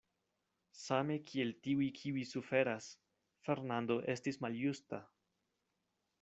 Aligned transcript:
Same 0.83 1.17
kiel 1.31 1.51
tiuj, 1.67 1.89
kiuj 1.99 2.23
suferas, 2.31 2.89
Fernando 3.49 3.99
estis 4.17 4.43
maljusta. 4.47 5.03